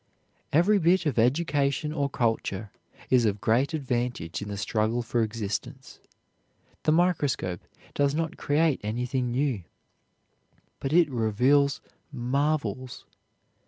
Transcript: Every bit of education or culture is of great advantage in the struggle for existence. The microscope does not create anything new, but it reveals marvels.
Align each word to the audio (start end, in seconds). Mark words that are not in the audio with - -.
Every 0.51 0.79
bit 0.79 1.05
of 1.05 1.19
education 1.19 1.93
or 1.93 2.09
culture 2.09 2.71
is 3.11 3.23
of 3.25 3.39
great 3.39 3.75
advantage 3.75 4.41
in 4.41 4.47
the 4.47 4.57
struggle 4.57 5.03
for 5.03 5.21
existence. 5.21 5.99
The 6.85 6.91
microscope 6.91 7.61
does 7.93 8.15
not 8.15 8.35
create 8.35 8.81
anything 8.83 9.29
new, 9.29 9.61
but 10.79 10.91
it 10.91 11.07
reveals 11.11 11.81
marvels. 12.11 13.05